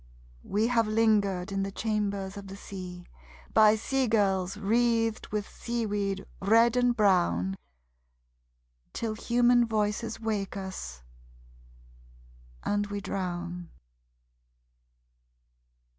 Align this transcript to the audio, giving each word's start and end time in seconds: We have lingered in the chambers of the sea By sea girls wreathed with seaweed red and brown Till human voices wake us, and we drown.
We 0.43 0.65
have 0.65 0.87
lingered 0.87 1.51
in 1.51 1.61
the 1.61 1.71
chambers 1.71 2.35
of 2.35 2.47
the 2.47 2.55
sea 2.57 3.05
By 3.53 3.75
sea 3.75 4.07
girls 4.07 4.57
wreathed 4.57 5.27
with 5.27 5.47
seaweed 5.47 6.25
red 6.41 6.75
and 6.75 6.95
brown 6.95 7.55
Till 8.93 9.13
human 9.13 9.67
voices 9.67 10.19
wake 10.19 10.57
us, 10.57 11.03
and 12.63 12.87
we 12.87 12.99
drown. 12.99 13.69